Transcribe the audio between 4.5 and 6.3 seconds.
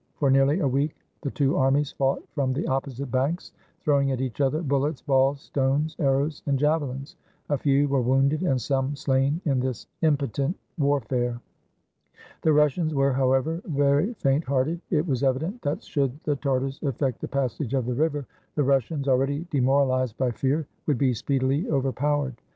bullets, balls, stones, ar